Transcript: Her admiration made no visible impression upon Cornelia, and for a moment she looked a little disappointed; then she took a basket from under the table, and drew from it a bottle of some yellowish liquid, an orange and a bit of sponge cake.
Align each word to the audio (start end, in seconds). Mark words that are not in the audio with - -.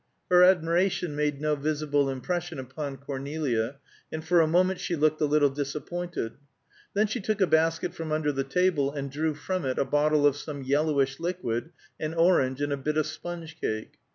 Her 0.31 0.41
admiration 0.41 1.15
made 1.15 1.39
no 1.39 1.55
visible 1.55 2.09
impression 2.09 2.57
upon 2.57 2.97
Cornelia, 2.97 3.75
and 4.11 4.25
for 4.25 4.41
a 4.41 4.47
moment 4.47 4.79
she 4.79 4.95
looked 4.95 5.21
a 5.21 5.27
little 5.27 5.51
disappointed; 5.51 6.39
then 6.95 7.05
she 7.05 7.19
took 7.21 7.39
a 7.39 7.45
basket 7.45 7.93
from 7.93 8.11
under 8.11 8.31
the 8.31 8.43
table, 8.43 8.91
and 8.91 9.11
drew 9.11 9.35
from 9.35 9.63
it 9.63 9.77
a 9.77 9.85
bottle 9.85 10.25
of 10.25 10.35
some 10.35 10.63
yellowish 10.63 11.19
liquid, 11.19 11.69
an 11.99 12.15
orange 12.15 12.61
and 12.63 12.73
a 12.73 12.77
bit 12.77 12.97
of 12.97 13.05
sponge 13.05 13.61
cake. 13.61 13.97